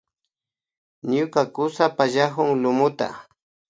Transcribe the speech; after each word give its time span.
Ñuka 1.11 1.41
kusa 1.55 1.85
pallakun 1.97 2.49
lumuta 2.61 3.07